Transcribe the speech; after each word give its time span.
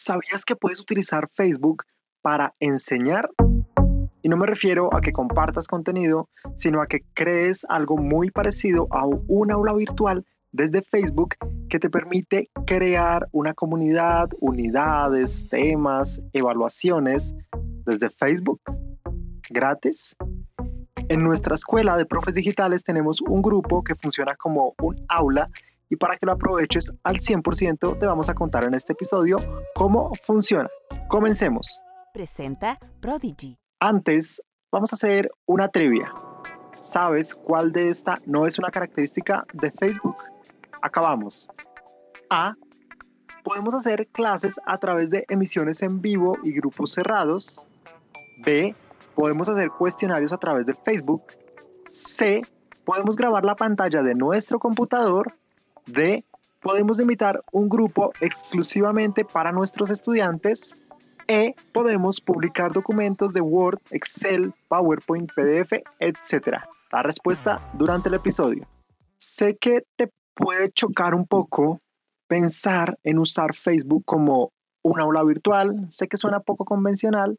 ¿Sabías 0.00 0.44
que 0.44 0.54
puedes 0.54 0.80
utilizar 0.80 1.28
Facebook 1.34 1.82
para 2.22 2.54
enseñar? 2.60 3.28
Y 4.22 4.28
no 4.28 4.36
me 4.36 4.46
refiero 4.46 4.94
a 4.94 5.00
que 5.00 5.12
compartas 5.12 5.66
contenido, 5.66 6.28
sino 6.56 6.80
a 6.80 6.86
que 6.86 7.00
crees 7.14 7.66
algo 7.68 7.96
muy 7.96 8.30
parecido 8.30 8.86
a 8.92 9.04
un 9.06 9.50
aula 9.50 9.74
virtual 9.74 10.24
desde 10.52 10.82
Facebook 10.82 11.34
que 11.68 11.80
te 11.80 11.90
permite 11.90 12.44
crear 12.64 13.28
una 13.32 13.54
comunidad, 13.54 14.28
unidades, 14.38 15.48
temas, 15.48 16.22
evaluaciones 16.32 17.34
desde 17.84 18.08
Facebook 18.08 18.60
gratis. 19.50 20.16
En 21.08 21.24
nuestra 21.24 21.56
escuela 21.56 21.96
de 21.96 22.06
profes 22.06 22.34
digitales 22.34 22.84
tenemos 22.84 23.20
un 23.20 23.42
grupo 23.42 23.82
que 23.82 23.96
funciona 23.96 24.36
como 24.36 24.74
un 24.80 25.04
aula 25.08 25.50
y 25.90 25.96
para 25.96 26.16
que 26.16 26.26
lo 26.26 26.32
aproveches 26.32 26.92
al 27.02 27.16
100% 27.16 27.98
te 27.98 28.06
vamos 28.06 28.28
a 28.28 28.34
contar 28.34 28.64
en 28.64 28.74
este 28.74 28.92
episodio 28.92 29.38
cómo 29.74 30.12
funciona. 30.24 30.68
Comencemos. 31.08 31.80
Presenta 32.12 32.78
Prodigy. 33.00 33.56
Antes, 33.80 34.42
vamos 34.70 34.92
a 34.92 34.96
hacer 34.96 35.30
una 35.46 35.68
trivia. 35.68 36.12
¿Sabes 36.80 37.34
cuál 37.34 37.72
de 37.72 37.90
esta 37.90 38.18
no 38.26 38.46
es 38.46 38.58
una 38.58 38.70
característica 38.70 39.44
de 39.52 39.70
Facebook? 39.70 40.16
Acabamos. 40.82 41.48
A. 42.30 42.54
Podemos 43.42 43.74
hacer 43.74 44.06
clases 44.08 44.60
a 44.66 44.78
través 44.78 45.10
de 45.10 45.24
emisiones 45.28 45.82
en 45.82 46.00
vivo 46.00 46.36
y 46.42 46.52
grupos 46.52 46.92
cerrados. 46.92 47.66
B. 48.44 48.74
Podemos 49.14 49.48
hacer 49.48 49.70
cuestionarios 49.70 50.32
a 50.32 50.38
través 50.38 50.66
de 50.66 50.74
Facebook. 50.74 51.22
C. 51.90 52.42
Podemos 52.84 53.16
grabar 53.16 53.44
la 53.44 53.56
pantalla 53.56 54.02
de 54.02 54.14
nuestro 54.14 54.58
computador 54.58 55.37
D. 55.88 56.24
Podemos 56.60 56.98
limitar 56.98 57.42
un 57.52 57.68
grupo 57.68 58.12
exclusivamente 58.20 59.24
para 59.24 59.52
nuestros 59.52 59.90
estudiantes. 59.90 60.76
E. 61.26 61.54
Podemos 61.72 62.20
publicar 62.20 62.72
documentos 62.72 63.32
de 63.32 63.40
Word, 63.40 63.80
Excel, 63.90 64.52
PowerPoint, 64.68 65.30
PDF, 65.32 65.72
etc. 66.00 66.58
La 66.90 67.02
respuesta 67.02 67.60
durante 67.74 68.08
el 68.08 68.14
episodio. 68.14 68.66
Sé 69.18 69.56
que 69.56 69.84
te 69.96 70.10
puede 70.34 70.70
chocar 70.72 71.14
un 71.14 71.26
poco 71.26 71.80
pensar 72.28 72.98
en 73.04 73.18
usar 73.18 73.54
Facebook 73.54 74.04
como 74.04 74.52
una 74.82 75.02
aula 75.02 75.22
virtual. 75.24 75.86
Sé 75.90 76.08
que 76.08 76.16
suena 76.16 76.40
poco 76.40 76.64
convencional 76.64 77.38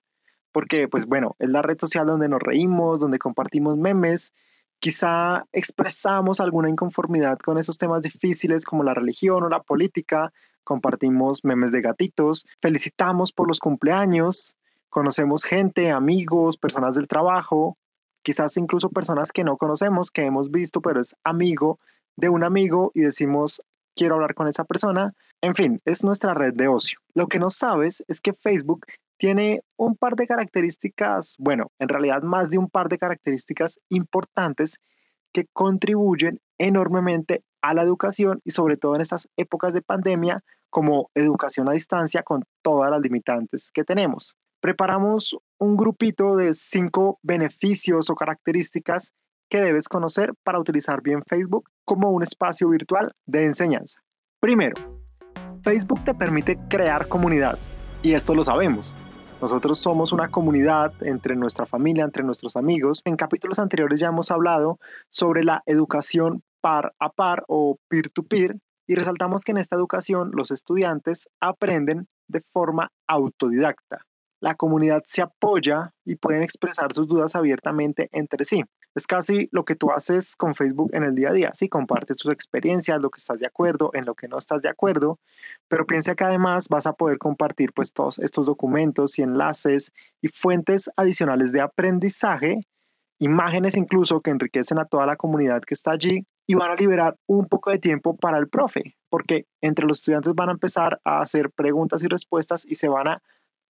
porque, 0.51 0.87
pues 0.87 1.05
bueno, 1.05 1.35
es 1.39 1.49
la 1.49 1.61
red 1.61 1.77
social 1.79 2.05
donde 2.05 2.29
nos 2.29 2.41
reímos, 2.41 2.99
donde 2.99 3.19
compartimos 3.19 3.77
memes 3.77 4.33
Quizá 4.79 5.45
expresamos 5.51 6.39
alguna 6.39 6.69
inconformidad 6.69 7.37
con 7.39 7.57
esos 7.57 7.77
temas 7.77 8.01
difíciles 8.01 8.65
como 8.65 8.83
la 8.83 8.93
religión 8.93 9.43
o 9.43 9.49
la 9.49 9.61
política, 9.61 10.31
compartimos 10.63 11.43
memes 11.43 11.71
de 11.71 11.81
gatitos, 11.81 12.45
felicitamos 12.61 13.33
por 13.33 13.47
los 13.47 13.59
cumpleaños, 13.59 14.55
conocemos 14.89 15.43
gente, 15.43 15.91
amigos, 15.91 16.57
personas 16.57 16.95
del 16.95 17.07
trabajo, 17.07 17.77
quizás 18.23 18.55
incluso 18.57 18.89
personas 18.89 19.31
que 19.31 19.43
no 19.43 19.57
conocemos, 19.57 20.11
que 20.11 20.25
hemos 20.25 20.49
visto, 20.51 20.81
pero 20.81 21.01
es 21.01 21.15
amigo 21.23 21.79
de 22.15 22.29
un 22.29 22.43
amigo 22.43 22.91
y 22.93 23.01
decimos, 23.01 23.61
quiero 23.95 24.15
hablar 24.15 24.33
con 24.33 24.47
esa 24.47 24.63
persona. 24.63 25.13
En 25.41 25.55
fin, 25.55 25.81
es 25.85 26.03
nuestra 26.03 26.33
red 26.33 26.53
de 26.53 26.67
ocio. 26.67 26.99
Lo 27.13 27.27
que 27.27 27.39
no 27.39 27.49
sabes 27.49 28.03
es 28.07 28.21
que 28.21 28.33
Facebook 28.33 28.85
tiene 29.19 29.61
un 29.77 29.97
par 29.97 30.15
de 30.15 30.25
características, 30.25 31.35
bueno, 31.37 31.71
en 31.77 31.89
realidad 31.89 32.23
más 32.23 32.49
de 32.49 32.57
un 32.57 32.69
par 32.69 32.87
de 32.87 32.97
características 32.97 33.77
importantes 33.89 34.77
que 35.33 35.45
contribuyen 35.51 36.39
enormemente 36.57 37.43
a 37.61 37.73
la 37.73 37.83
educación 37.83 38.39
y 38.45 38.51
sobre 38.51 38.77
todo 38.77 38.95
en 38.95 39.01
estas 39.01 39.27
épocas 39.35 39.73
de 39.73 39.81
pandemia 39.81 40.39
como 40.69 41.11
educación 41.13 41.67
a 41.67 41.73
distancia 41.73 42.23
con 42.23 42.45
todas 42.61 42.89
las 42.89 43.01
limitantes 43.01 43.71
que 43.71 43.83
tenemos. 43.83 44.35
Preparamos 44.61 45.37
un 45.57 45.75
grupito 45.75 46.37
de 46.37 46.53
cinco 46.53 47.19
beneficios 47.21 48.09
o 48.09 48.15
características 48.15 49.11
que 49.49 49.59
debes 49.59 49.89
conocer 49.89 50.33
para 50.43 50.59
utilizar 50.59 51.01
bien 51.01 51.23
Facebook 51.27 51.69
como 51.83 52.09
un 52.11 52.23
espacio 52.23 52.69
virtual 52.69 53.11
de 53.25 53.45
enseñanza. 53.45 53.99
Primero, 54.39 54.75
Facebook 55.61 56.05
te 56.05 56.13
permite 56.13 56.57
crear 56.69 57.09
comunidad 57.09 57.59
y 58.01 58.13
esto 58.13 58.33
lo 58.33 58.43
sabemos. 58.43 58.95
Nosotros 59.41 59.79
somos 59.79 60.11
una 60.11 60.29
comunidad 60.29 60.91
entre 61.01 61.37
nuestra 61.37 61.65
familia, 61.65 62.03
entre 62.03 62.23
nuestros 62.23 62.57
amigos. 62.57 63.01
En 63.05 63.15
capítulos 63.15 63.57
anteriores 63.57 64.01
ya 64.01 64.07
hemos 64.07 64.31
hablado 64.31 64.79
sobre 65.09 65.45
la 65.45 65.63
educación 65.65 66.43
par 66.59 66.93
a 66.99 67.09
par 67.09 67.45
o 67.47 67.77
peer-to-peer 67.87 68.57
y 68.85 68.95
resaltamos 68.95 69.45
que 69.45 69.51
en 69.51 69.59
esta 69.59 69.77
educación 69.77 70.31
los 70.33 70.51
estudiantes 70.51 71.29
aprenden 71.39 72.07
de 72.27 72.41
forma 72.51 72.91
autodidacta. 73.07 74.05
La 74.41 74.55
comunidad 74.55 75.03
se 75.05 75.21
apoya 75.21 75.93
y 76.03 76.15
pueden 76.15 76.43
expresar 76.43 76.91
sus 76.91 77.07
dudas 77.07 77.35
abiertamente 77.35 78.09
entre 78.11 78.43
sí. 78.43 78.63
Es 78.95 79.05
casi 79.05 79.49
lo 79.51 79.65
que 79.65 79.75
tú 79.75 79.91
haces 79.91 80.35
con 80.35 80.55
Facebook 80.55 80.89
en 80.93 81.03
el 81.03 81.15
día 81.15 81.29
a 81.29 81.33
día, 81.33 81.51
sí, 81.53 81.69
compartes 81.69 82.17
tus 82.17 82.31
experiencias, 82.31 83.01
lo 83.01 83.09
que 83.09 83.19
estás 83.19 83.39
de 83.39 83.45
acuerdo, 83.45 83.91
en 83.93 84.05
lo 84.05 84.15
que 84.15 84.27
no 84.27 84.37
estás 84.37 84.61
de 84.61 84.69
acuerdo, 84.69 85.19
pero 85.67 85.85
piensa 85.85 86.15
que 86.15 86.23
además 86.23 86.67
vas 86.69 86.87
a 86.87 86.93
poder 86.93 87.17
compartir 87.17 87.71
pues 87.73 87.93
todos 87.93 88.19
estos 88.19 88.47
documentos 88.47 89.19
y 89.19 89.21
enlaces 89.21 89.91
y 90.21 90.27
fuentes 90.27 90.89
adicionales 90.95 91.51
de 91.51 91.61
aprendizaje, 91.61 92.61
imágenes 93.19 93.77
incluso 93.77 94.21
que 94.21 94.31
enriquecen 94.31 94.79
a 94.79 94.85
toda 94.85 95.05
la 95.05 95.17
comunidad 95.17 95.61
que 95.61 95.73
está 95.73 95.91
allí 95.91 96.25
y 96.47 96.55
van 96.55 96.71
a 96.71 96.75
liberar 96.75 97.15
un 97.27 97.47
poco 97.47 97.69
de 97.69 97.77
tiempo 97.77 98.17
para 98.17 98.39
el 98.39 98.49
profe, 98.49 98.95
porque 99.09 99.45
entre 99.61 99.85
los 99.85 99.99
estudiantes 99.99 100.33
van 100.33 100.49
a 100.49 100.53
empezar 100.53 100.99
a 101.03 101.21
hacer 101.21 101.51
preguntas 101.51 102.01
y 102.01 102.07
respuestas 102.07 102.65
y 102.65 102.75
se 102.75 102.87
van 102.87 103.07
a 103.07 103.21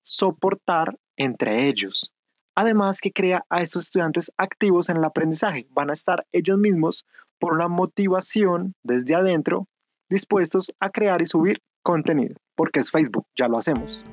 soportar 0.01 0.95
entre 1.17 1.67
ellos. 1.67 2.13
Además 2.59 2.99
que 2.99 3.13
crea 3.13 3.45
a 3.49 3.61
estos 3.61 3.85
estudiantes 3.85 4.33
activos 4.37 4.89
en 4.89 4.97
el 4.97 5.05
aprendizaje. 5.05 5.65
Van 5.71 5.89
a 5.89 5.93
estar 5.93 6.25
ellos 6.33 6.57
mismos 6.57 7.05
por 7.39 7.53
una 7.53 7.69
motivación 7.69 8.75
desde 8.83 9.15
adentro 9.15 9.69
dispuestos 10.09 10.69
a 10.81 10.89
crear 10.89 11.21
y 11.21 11.25
subir 11.25 11.61
contenido, 11.83 12.35
porque 12.55 12.81
es 12.81 12.91
Facebook, 12.91 13.25
ya 13.37 13.47
lo 13.47 13.57
hacemos. 13.57 14.03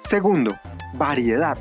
Segundo, 0.00 0.58
variedad. 0.94 1.58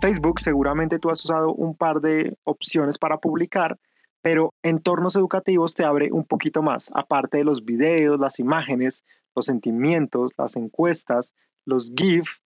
Facebook 0.00 0.38
seguramente 0.38 1.00
tú 1.00 1.10
has 1.10 1.24
usado 1.24 1.52
un 1.52 1.74
par 1.74 2.00
de 2.00 2.36
opciones 2.44 2.96
para 2.96 3.18
publicar, 3.18 3.76
pero 4.22 4.54
entornos 4.62 5.16
educativos 5.16 5.74
te 5.74 5.84
abre 5.84 6.12
un 6.12 6.26
poquito 6.26 6.62
más, 6.62 6.90
aparte 6.94 7.38
de 7.38 7.44
los 7.44 7.64
videos, 7.64 8.20
las 8.20 8.38
imágenes, 8.38 9.02
los 9.34 9.46
sentimientos, 9.46 10.30
las 10.38 10.54
encuestas, 10.54 11.34
los 11.64 11.92
GIF, 11.92 12.36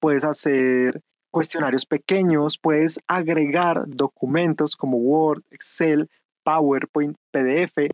puedes 0.00 0.24
hacer 0.24 1.02
cuestionarios 1.32 1.84
pequeños, 1.86 2.58
puedes 2.58 3.00
agregar 3.08 3.84
documentos 3.88 4.76
como 4.76 4.98
Word, 4.98 5.42
Excel, 5.50 6.08
PowerPoint, 6.44 7.16
PDF, 7.32 7.88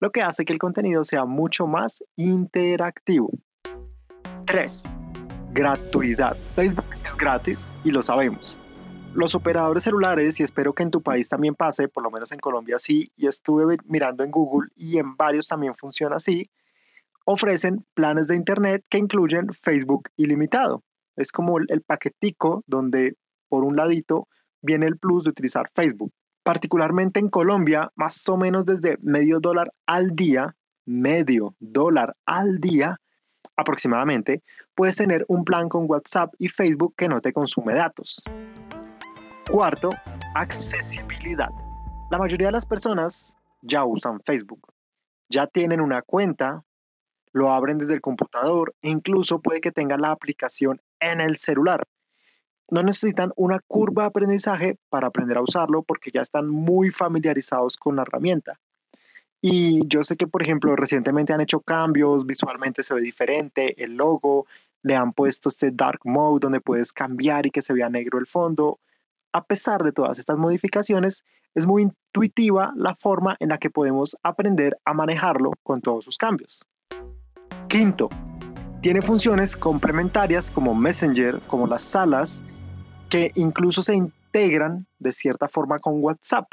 lo 0.00 0.10
que 0.10 0.22
hace 0.22 0.44
que 0.44 0.52
el 0.52 0.58
contenido 0.58 1.04
sea 1.04 1.24
mucho 1.24 1.66
más 1.66 2.02
interactivo. 2.16 3.30
3. 4.46 4.84
Gratuidad. 5.52 6.36
Facebook 6.54 6.86
es 7.04 7.16
gratis 7.16 7.74
y 7.84 7.90
lo 7.90 8.02
sabemos. 8.02 8.58
Los 9.12 9.34
operadores 9.34 9.84
celulares, 9.84 10.38
y 10.40 10.42
espero 10.42 10.72
que 10.72 10.82
en 10.82 10.90
tu 10.90 11.02
país 11.02 11.28
también 11.28 11.54
pase, 11.54 11.88
por 11.88 12.02
lo 12.02 12.10
menos 12.10 12.32
en 12.32 12.38
Colombia 12.38 12.78
sí, 12.78 13.10
y 13.16 13.26
estuve 13.26 13.76
mirando 13.86 14.24
en 14.24 14.30
Google 14.30 14.68
y 14.76 14.98
en 14.98 15.16
varios 15.16 15.48
también 15.48 15.74
funciona 15.74 16.16
así, 16.16 16.50
ofrecen 17.24 17.84
planes 17.94 18.28
de 18.28 18.36
Internet 18.36 18.84
que 18.88 18.98
incluyen 18.98 19.52
Facebook 19.52 20.10
ilimitado. 20.16 20.82
Es 21.16 21.32
como 21.32 21.58
el, 21.58 21.82
paquetico 21.82 22.62
donde 22.66 23.16
por 23.48 23.64
un 23.64 23.76
ladito 23.76 24.28
viene 24.62 24.86
el 24.86 24.98
plus 24.98 25.24
de 25.24 25.30
utilizar 25.30 25.70
Facebook. 25.74 26.12
Particularmente 26.42 27.20
en 27.20 27.30
Colombia, 27.30 27.90
más 27.94 28.28
o 28.28 28.36
menos 28.36 28.66
desde 28.66 28.98
medio 29.00 29.40
dólar 29.40 29.72
al 29.86 30.14
día, 30.14 30.56
medio 30.84 31.54
dólar 31.58 32.16
al 32.26 32.58
día 32.60 33.00
aproximadamente, 33.56 34.42
puedes 34.74 34.96
tener 34.96 35.24
un 35.28 35.44
plan 35.44 35.68
con 35.68 35.84
WhatsApp 35.88 36.34
y 36.38 36.48
Facebook 36.48 36.94
que 36.96 37.08
no 37.08 37.20
te 37.20 37.32
consume 37.32 37.74
datos. 37.74 38.22
Cuarto, 39.50 39.90
accesibilidad. 40.34 41.50
La 42.10 42.18
mayoría 42.18 42.48
de 42.48 42.52
las 42.52 42.66
personas 42.66 43.36
ya 43.62 43.84
usan 43.84 44.20
Facebook, 44.24 44.72
ya 45.28 45.46
tienen 45.46 45.80
una 45.80 46.02
cuenta, 46.02 46.64
lo 47.32 47.50
abren 47.50 47.78
desde 47.78 47.94
el 47.94 48.00
computador 48.00 48.74
e 48.82 48.90
incluso 48.90 49.40
puede 49.40 49.60
que 49.60 49.72
tengan 49.72 50.00
la 50.00 50.12
aplicación 50.12 50.80
en 51.00 51.20
el 51.20 51.38
celular. 51.38 51.84
No 52.70 52.82
necesitan 52.82 53.32
una 53.36 53.60
curva 53.66 54.04
de 54.04 54.08
aprendizaje 54.08 54.78
para 54.88 55.08
aprender 55.08 55.36
a 55.36 55.42
usarlo 55.42 55.82
porque 55.82 56.10
ya 56.10 56.22
están 56.22 56.48
muy 56.48 56.90
familiarizados 56.90 57.76
con 57.76 57.96
la 57.96 58.02
herramienta. 58.02 58.58
Y 59.40 59.86
yo 59.88 60.02
sé 60.02 60.16
que, 60.16 60.26
por 60.26 60.42
ejemplo, 60.42 60.74
recientemente 60.74 61.34
han 61.34 61.42
hecho 61.42 61.60
cambios, 61.60 62.24
visualmente 62.24 62.82
se 62.82 62.94
ve 62.94 63.02
diferente, 63.02 63.74
el 63.82 63.94
logo, 63.94 64.46
le 64.82 64.96
han 64.96 65.12
puesto 65.12 65.50
este 65.50 65.70
dark 65.70 66.00
mode 66.04 66.40
donde 66.40 66.60
puedes 66.60 66.92
cambiar 66.92 67.44
y 67.44 67.50
que 67.50 67.60
se 67.60 67.74
vea 67.74 67.90
negro 67.90 68.18
el 68.18 68.26
fondo. 68.26 68.78
A 69.32 69.44
pesar 69.44 69.82
de 69.82 69.92
todas 69.92 70.18
estas 70.18 70.38
modificaciones, 70.38 71.24
es 71.54 71.66
muy 71.66 71.82
intuitiva 71.82 72.72
la 72.76 72.94
forma 72.94 73.36
en 73.38 73.50
la 73.50 73.58
que 73.58 73.70
podemos 73.70 74.16
aprender 74.22 74.78
a 74.84 74.94
manejarlo 74.94 75.52
con 75.62 75.80
todos 75.80 76.04
sus 76.04 76.16
cambios. 76.16 76.64
Quinto, 77.68 78.08
Tiene 78.84 79.00
funciones 79.00 79.56
complementarias 79.56 80.50
como 80.50 80.74
Messenger, 80.74 81.40
como 81.46 81.66
las 81.66 81.82
salas, 81.82 82.42
que 83.08 83.32
incluso 83.34 83.82
se 83.82 83.94
integran 83.94 84.86
de 84.98 85.10
cierta 85.10 85.48
forma 85.48 85.78
con 85.78 86.04
WhatsApp. 86.04 86.52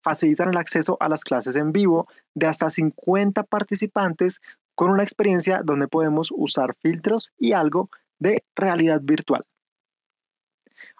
Facilitan 0.00 0.50
el 0.50 0.56
acceso 0.56 0.96
a 1.00 1.08
las 1.08 1.24
clases 1.24 1.56
en 1.56 1.72
vivo 1.72 2.06
de 2.32 2.46
hasta 2.46 2.70
50 2.70 3.42
participantes 3.42 4.40
con 4.76 4.92
una 4.92 5.02
experiencia 5.02 5.62
donde 5.64 5.88
podemos 5.88 6.32
usar 6.32 6.76
filtros 6.76 7.32
y 7.38 7.54
algo 7.54 7.90
de 8.20 8.44
realidad 8.54 9.00
virtual. 9.02 9.44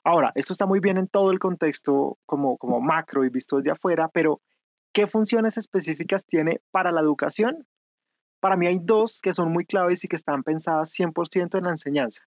Ahora, 0.02 0.32
esto 0.34 0.52
está 0.52 0.66
muy 0.66 0.80
bien 0.80 0.96
en 0.96 1.06
todo 1.06 1.30
el 1.30 1.38
contexto 1.38 2.18
como, 2.26 2.56
como 2.56 2.80
macro 2.80 3.24
y 3.24 3.28
visto 3.28 3.58
desde 3.58 3.70
afuera, 3.70 4.08
pero 4.08 4.40
¿qué 4.92 5.06
funciones 5.06 5.56
específicas 5.56 6.24
tiene 6.24 6.60
para 6.72 6.90
la 6.90 7.00
educación? 7.00 7.64
Para 8.44 8.58
mí 8.58 8.66
hay 8.66 8.78
dos 8.78 9.22
que 9.22 9.32
son 9.32 9.50
muy 9.54 9.64
claves 9.64 10.04
y 10.04 10.06
que 10.06 10.16
están 10.16 10.42
pensadas 10.42 10.92
100% 10.92 11.56
en 11.56 11.64
la 11.64 11.70
enseñanza. 11.70 12.24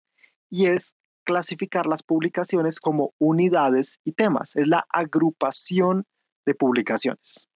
Y 0.49 0.65
es 0.65 0.95
clasificar 1.23 1.85
las 1.85 2.01
publicaciones 2.01 2.79
como 2.79 3.13
unidades 3.19 3.99
y 4.03 4.13
temas. 4.13 4.55
Es 4.55 4.65
la 4.65 4.83
agrupación 4.89 6.07
de 6.43 6.55
publicaciones 6.55 7.47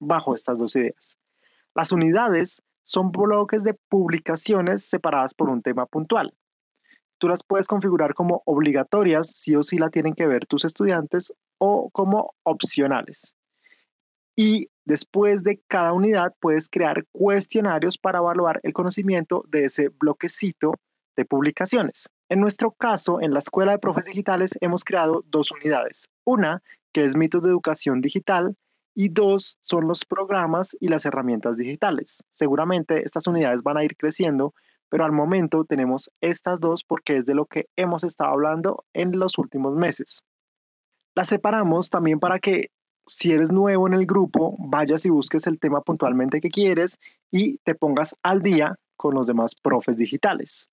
bajo 0.00 0.34
estas 0.34 0.56
dos 0.56 0.74
ideas. 0.76 1.18
Las 1.74 1.92
unidades 1.92 2.62
son 2.82 3.12
bloques 3.12 3.62
de 3.62 3.74
publicaciones 3.74 4.88
separadas 4.88 5.34
por 5.34 5.50
un 5.50 5.60
tema 5.60 5.84
puntual. 5.84 6.32
Tú 7.18 7.28
las 7.28 7.44
puedes 7.44 7.68
configurar 7.68 8.14
como 8.14 8.42
obligatorias, 8.46 9.32
sí 9.32 9.54
o 9.54 9.62
sí 9.62 9.76
la 9.76 9.90
tienen 9.90 10.14
que 10.14 10.26
ver 10.26 10.46
tus 10.46 10.64
estudiantes, 10.64 11.34
o 11.58 11.90
como 11.90 12.32
opcionales. 12.42 13.34
Y 14.34 14.70
después 14.88 15.44
de 15.44 15.60
cada 15.68 15.92
unidad 15.92 16.34
puedes 16.40 16.70
crear 16.70 17.04
cuestionarios 17.12 17.98
para 17.98 18.20
evaluar 18.20 18.58
el 18.62 18.72
conocimiento 18.72 19.44
de 19.46 19.66
ese 19.66 19.90
bloquecito 19.90 20.72
de 21.14 21.26
publicaciones. 21.26 22.08
En 22.30 22.40
nuestro 22.40 22.70
caso, 22.70 23.20
en 23.20 23.34
la 23.34 23.40
Escuela 23.40 23.72
de 23.72 23.78
Profes 23.78 24.06
Digitales 24.06 24.56
hemos 24.62 24.84
creado 24.84 25.24
dos 25.28 25.52
unidades. 25.52 26.08
Una, 26.24 26.62
que 26.92 27.04
es 27.04 27.16
mitos 27.16 27.42
de 27.42 27.50
educación 27.50 28.00
digital, 28.00 28.56
y 28.94 29.10
dos 29.10 29.58
son 29.60 29.86
los 29.86 30.06
programas 30.06 30.74
y 30.80 30.88
las 30.88 31.04
herramientas 31.04 31.58
digitales. 31.58 32.24
Seguramente 32.32 33.02
estas 33.04 33.26
unidades 33.26 33.62
van 33.62 33.76
a 33.76 33.84
ir 33.84 33.94
creciendo, 33.94 34.54
pero 34.88 35.04
al 35.04 35.12
momento 35.12 35.64
tenemos 35.66 36.10
estas 36.22 36.60
dos 36.60 36.82
porque 36.82 37.18
es 37.18 37.26
de 37.26 37.34
lo 37.34 37.44
que 37.44 37.66
hemos 37.76 38.04
estado 38.04 38.32
hablando 38.32 38.84
en 38.94 39.18
los 39.18 39.36
últimos 39.36 39.76
meses. 39.76 40.20
Las 41.14 41.28
separamos 41.28 41.90
también 41.90 42.18
para 42.20 42.38
que 42.38 42.70
si 43.08 43.32
eres 43.32 43.50
nuevo 43.50 43.86
en 43.86 43.94
el 43.94 44.06
grupo, 44.06 44.54
vayas 44.58 45.04
y 45.06 45.10
busques 45.10 45.46
el 45.46 45.58
tema 45.58 45.80
puntualmente 45.80 46.40
que 46.40 46.50
quieres 46.50 46.98
y 47.30 47.58
te 47.58 47.74
pongas 47.74 48.14
al 48.22 48.42
día 48.42 48.76
con 48.96 49.14
los 49.14 49.26
demás 49.26 49.54
profes 49.54 49.96
digitales. 49.96 50.68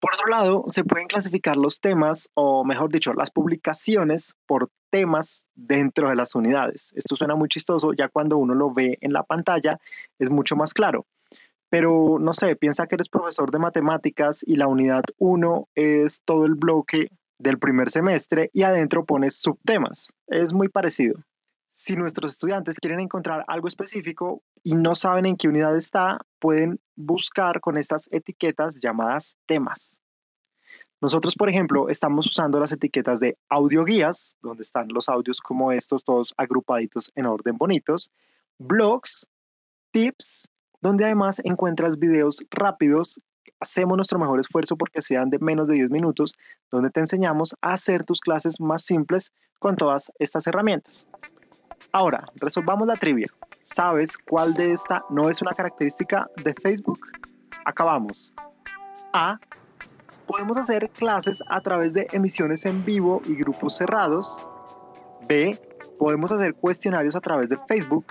Por 0.00 0.14
otro 0.14 0.26
lado, 0.26 0.64
se 0.66 0.82
pueden 0.82 1.06
clasificar 1.06 1.56
los 1.56 1.80
temas, 1.80 2.28
o 2.34 2.64
mejor 2.64 2.90
dicho, 2.90 3.12
las 3.14 3.30
publicaciones 3.30 4.34
por 4.46 4.68
temas 4.90 5.48
dentro 5.54 6.08
de 6.08 6.16
las 6.16 6.34
unidades. 6.34 6.92
Esto 6.96 7.14
suena 7.14 7.36
muy 7.36 7.48
chistoso, 7.48 7.92
ya 7.92 8.08
cuando 8.08 8.36
uno 8.36 8.54
lo 8.54 8.72
ve 8.72 8.98
en 9.00 9.12
la 9.12 9.22
pantalla 9.22 9.78
es 10.18 10.28
mucho 10.28 10.56
más 10.56 10.74
claro. 10.74 11.06
Pero 11.70 12.18
no 12.18 12.32
sé, 12.32 12.56
piensa 12.56 12.86
que 12.86 12.96
eres 12.96 13.08
profesor 13.08 13.52
de 13.52 13.60
matemáticas 13.60 14.42
y 14.44 14.56
la 14.56 14.66
unidad 14.66 15.04
1 15.18 15.68
es 15.76 16.22
todo 16.24 16.46
el 16.46 16.54
bloque 16.54 17.08
del 17.38 17.58
primer 17.58 17.88
semestre 17.88 18.50
y 18.52 18.62
adentro 18.62 19.04
pones 19.04 19.36
subtemas. 19.36 20.12
Es 20.26 20.52
muy 20.52 20.68
parecido. 20.68 21.20
Si 21.84 21.96
nuestros 21.96 22.34
estudiantes 22.34 22.78
quieren 22.78 23.00
encontrar 23.00 23.44
algo 23.48 23.66
específico 23.66 24.40
y 24.62 24.76
no 24.76 24.94
saben 24.94 25.26
en 25.26 25.36
qué 25.36 25.48
unidad 25.48 25.76
está, 25.76 26.20
pueden 26.38 26.78
buscar 26.94 27.60
con 27.60 27.76
estas 27.76 28.06
etiquetas 28.12 28.78
llamadas 28.80 29.36
temas. 29.46 30.00
Nosotros, 31.00 31.34
por 31.34 31.48
ejemplo, 31.48 31.88
estamos 31.88 32.24
usando 32.26 32.60
las 32.60 32.70
etiquetas 32.70 33.18
de 33.18 33.36
audio 33.48 33.82
guías, 33.84 34.36
donde 34.42 34.62
están 34.62 34.90
los 34.94 35.08
audios 35.08 35.40
como 35.40 35.72
estos, 35.72 36.04
todos 36.04 36.32
agrupaditos 36.36 37.10
en 37.16 37.26
orden 37.26 37.56
bonitos, 37.58 38.12
blogs, 38.58 39.26
tips, 39.90 40.48
donde 40.80 41.04
además 41.04 41.40
encuentras 41.42 41.98
videos 41.98 42.44
rápidos. 42.52 43.20
Hacemos 43.58 43.96
nuestro 43.96 44.20
mejor 44.20 44.38
esfuerzo 44.38 44.76
porque 44.76 45.02
sean 45.02 45.30
de 45.30 45.40
menos 45.40 45.66
de 45.66 45.74
10 45.74 45.90
minutos, 45.90 46.36
donde 46.70 46.90
te 46.90 47.00
enseñamos 47.00 47.56
a 47.60 47.72
hacer 47.72 48.04
tus 48.04 48.20
clases 48.20 48.60
más 48.60 48.84
simples 48.84 49.32
con 49.58 49.74
todas 49.74 50.12
estas 50.20 50.46
herramientas. 50.46 51.08
Ahora, 51.90 52.24
resolvamos 52.36 52.86
la 52.86 52.94
trivia. 52.94 53.28
¿Sabes 53.62 54.16
cuál 54.18 54.54
de 54.54 54.72
esta 54.72 55.04
no 55.10 55.28
es 55.28 55.42
una 55.42 55.52
característica 55.52 56.28
de 56.42 56.54
Facebook? 56.54 57.00
Acabamos. 57.64 58.32
A. 59.12 59.38
Podemos 60.26 60.56
hacer 60.56 60.88
clases 60.90 61.42
a 61.48 61.60
través 61.60 61.92
de 61.92 62.06
emisiones 62.12 62.64
en 62.66 62.84
vivo 62.84 63.20
y 63.26 63.34
grupos 63.34 63.76
cerrados. 63.76 64.48
B. 65.28 65.58
Podemos 65.98 66.32
hacer 66.32 66.54
cuestionarios 66.54 67.14
a 67.14 67.20
través 67.20 67.48
de 67.48 67.58
Facebook. 67.68 68.06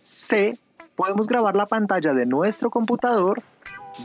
C. 0.00 0.58
Podemos 0.96 1.28
grabar 1.28 1.54
la 1.56 1.66
pantalla 1.66 2.12
de 2.12 2.26
nuestro 2.26 2.70
computador. 2.70 3.42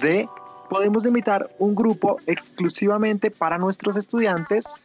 D. 0.01 0.27
Podemos 0.69 1.03
limitar 1.05 1.49
un 1.59 1.75
grupo 1.75 2.17
exclusivamente 2.25 3.31
para 3.31 3.57
nuestros 3.57 3.95
estudiantes 3.95 4.83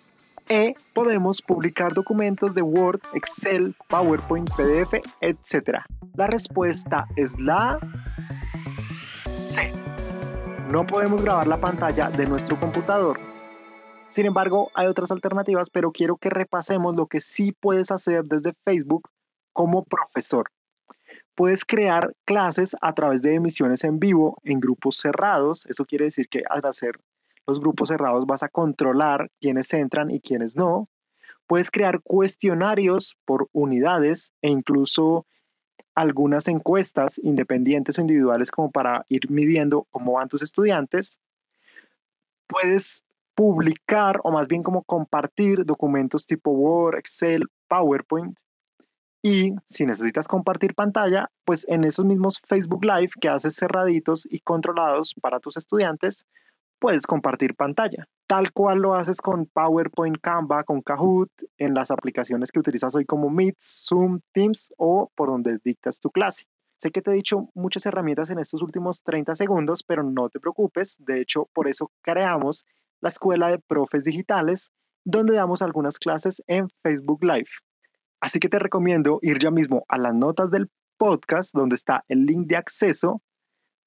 e 0.51 0.75
podemos 0.93 1.41
publicar 1.41 1.95
documentos 1.95 2.55
de 2.55 2.61
Word, 2.61 3.01
Excel, 3.15 3.75
PowerPoint, 3.89 4.51
PDF, 4.51 4.95
etc. 5.21 5.79
La 6.17 6.27
respuesta 6.27 7.07
es 7.15 7.39
la 7.39 7.79
C. 9.27 9.73
No 10.71 10.85
podemos 10.85 11.23
grabar 11.23 11.47
la 11.47 11.61
pantalla 11.61 12.11
de 12.11 12.27
nuestro 12.27 12.59
computador. 12.59 13.21
Sin 14.09 14.27
embargo, 14.27 14.73
hay 14.75 14.89
otras 14.89 15.13
alternativas, 15.13 15.71
pero 15.71 15.93
quiero 15.93 16.17
que 16.17 16.31
repasemos 16.31 16.97
lo 16.97 17.07
que 17.07 17.21
sí 17.21 17.53
puedes 17.53 17.93
hacer 17.93 18.25
desde 18.25 18.55
Facebook 18.65 19.09
como 19.53 19.85
profesor. 19.85 20.51
Puedes 21.37 21.65
crear 21.65 22.13
clases 22.25 22.77
a 22.81 22.93
través 22.93 23.23
de 23.23 23.35
emisiones 23.35 23.85
en 23.85 24.01
vivo 24.01 24.37
en 24.43 24.59
grupos 24.59 24.97
cerrados. 24.97 25.65
Eso 25.67 25.85
quiere 25.87 26.07
decir 26.07 26.29
que 26.29 26.43
al 26.51 26.67
hacer 26.67 26.99
los 27.47 27.61
grupos 27.61 27.89
cerrados 27.89 28.27
vas 28.27 28.43
a 28.43 28.49
controlar 28.49 29.31
quiénes 29.41 29.73
entran 29.75 30.11
y 30.11 30.21
quiénes 30.21 30.57
no. 30.57 30.89
Puedes 31.47 31.71
crear 31.71 32.01
cuestionarios 32.03 33.17
por 33.25 33.49
unidades 33.53 34.33
e 34.43 34.51
incluso 34.51 35.27
algunas 35.95 36.49
encuestas 36.49 37.19
independientes 37.19 37.99
o 37.99 38.01
individuales 38.01 38.51
como 38.51 38.71
para 38.71 39.05
ir 39.09 39.31
midiendo 39.31 39.87
cómo 39.91 40.13
van 40.13 40.29
tus 40.29 40.43
estudiantes. 40.43 41.19
Puedes 42.47 43.03
publicar 43.35 44.21
o 44.25 44.31
más 44.31 44.49
bien 44.49 44.63
como 44.63 44.83
compartir 44.85 45.65
documentos 45.65 46.27
tipo 46.27 46.51
Word, 46.51 46.99
Excel, 46.99 47.45
PowerPoint. 47.69 48.39
Y 49.23 49.55
si 49.67 49.85
necesitas 49.85 50.27
compartir 50.27 50.75
pantalla, 50.75 51.31
pues 51.45 51.67
en 51.69 51.85
esos 51.85 52.07
mismos 52.07 52.41
Facebook 52.47 52.85
Live 52.85 53.11
que 53.21 53.29
haces 53.29 53.57
cerraditos 53.57 54.27
y 54.31 54.41
controlados 54.41 55.15
para 55.21 55.41
tus 55.41 55.57
estudiantes, 55.57 56.27
puedes 56.81 57.07
compartir 57.07 57.55
pantalla, 57.55 58.09
tal 58.27 58.53
cual 58.53 58.79
lo 58.79 58.95
haces 58.95 59.21
con 59.21 59.47
PowerPoint, 59.47 60.19
Canva, 60.21 60.65
con 60.65 60.81
Kahoot, 60.81 61.31
en 61.59 61.75
las 61.75 61.91
aplicaciones 61.91 62.51
que 62.51 62.59
utilizas 62.59 62.95
hoy 62.95 63.05
como 63.05 63.31
Meet, 63.31 63.57
Zoom, 63.61 64.21
Teams 64.33 64.73
o 64.79 65.13
por 65.15 65.29
donde 65.29 65.59
dictas 65.63 66.01
tu 66.01 66.11
clase. 66.11 66.45
Sé 66.77 66.91
que 66.91 67.03
te 67.03 67.11
he 67.11 67.15
dicho 67.15 67.51
muchas 67.55 67.85
herramientas 67.85 68.31
en 68.31 68.39
estos 68.39 68.63
últimos 68.63 69.03
30 69.03 69.35
segundos, 69.35 69.83
pero 69.83 70.03
no 70.03 70.31
te 70.31 70.41
preocupes. 70.41 70.97
De 70.99 71.21
hecho, 71.21 71.47
por 71.53 71.69
eso 71.69 71.93
creamos 72.01 72.65
la 73.03 73.11
Escuela 73.11 73.49
de 73.51 73.59
Profes 73.59 74.03
Digitales, 74.03 74.71
donde 75.05 75.35
damos 75.35 75.61
algunas 75.61 75.99
clases 75.99 76.43
en 76.47 76.69
Facebook 76.83 77.23
Live. 77.23 77.51
Así 78.21 78.39
que 78.39 78.49
te 78.49 78.59
recomiendo 78.59 79.19
ir 79.21 79.39
ya 79.39 79.51
mismo 79.51 79.85
a 79.89 79.99
las 79.99 80.15
notas 80.15 80.51
del 80.51 80.71
podcast, 80.97 81.55
donde 81.55 81.77
está 81.77 82.05
el 82.09 82.25
link 82.25 82.47
de 82.47 82.57
acceso. 82.57 83.21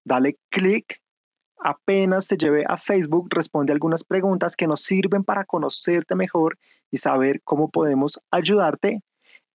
Dale 0.06 0.38
clic 0.50 1.03
apenas 1.64 2.28
te 2.28 2.38
lleve 2.38 2.64
a 2.68 2.78
Facebook, 2.78 3.28
responde 3.30 3.74
algunas 3.74 4.04
preguntas 4.04 4.56
que 4.56 4.68
nos 4.68 4.82
sirven 4.82 5.24
para 5.24 5.46
conocerte 5.46 6.16
mejor 6.16 6.58
y 6.92 6.98
saber 6.98 7.42
cómo 7.44 7.70
podemos 7.70 8.20
ayudarte. 8.30 9.02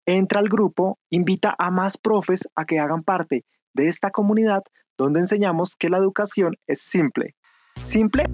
Entra 0.06 0.40
al 0.40 0.48
grupo, 0.48 0.98
invita 1.10 1.54
a 1.58 1.70
más 1.70 1.98
profes 1.98 2.48
a 2.56 2.64
que 2.64 2.78
hagan 2.78 3.02
parte 3.02 3.44
de 3.74 3.88
esta 3.88 4.10
comunidad 4.10 4.62
donde 4.96 5.20
enseñamos 5.20 5.76
que 5.76 5.90
la 5.90 5.98
educación 5.98 6.56
es 6.66 6.80
simple, 6.80 7.34
simple 7.78 8.24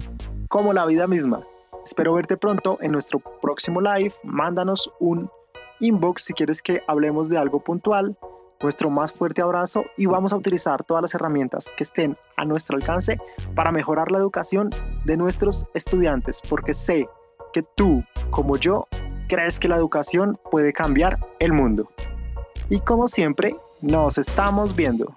como 0.49 0.73
la 0.73 0.85
vida 0.85 1.05
misma. 1.05 1.45
Espero 1.85 2.13
verte 2.13 2.37
pronto 2.37 2.79
en 2.81 2.91
nuestro 2.91 3.19
próximo 3.41 3.81
live. 3.81 4.13
Mándanos 4.23 4.89
un 4.99 5.29
inbox 5.79 6.23
si 6.23 6.33
quieres 6.33 6.61
que 6.61 6.81
hablemos 6.87 7.29
de 7.29 7.37
algo 7.37 7.63
puntual 7.63 8.17
nuestro 8.65 8.89
más 8.89 9.13
fuerte 9.13 9.43
abrazo 9.43 9.85
y 9.95 10.07
vamos 10.07 10.33
a 10.33 10.37
utilizar 10.37 10.83
todas 10.83 11.03
las 11.03 11.13
herramientas 11.13 11.71
que 11.77 11.83
estén 11.83 12.17
a 12.35 12.45
nuestro 12.45 12.75
alcance 12.75 13.19
para 13.53 13.71
mejorar 13.71 14.11
la 14.11 14.17
educación 14.17 14.71
de 15.05 15.17
nuestros 15.17 15.67
estudiantes, 15.75 16.41
porque 16.49 16.73
sé 16.73 17.07
que 17.53 17.61
tú, 17.61 18.03
como 18.31 18.57
yo, 18.57 18.87
crees 19.29 19.59
que 19.59 19.67
la 19.67 19.75
educación 19.75 20.39
puede 20.49 20.73
cambiar 20.73 21.19
el 21.37 21.53
mundo. 21.53 21.91
Y 22.67 22.79
como 22.79 23.07
siempre, 23.07 23.55
nos 23.81 24.17
estamos 24.17 24.75
viendo. 24.75 25.13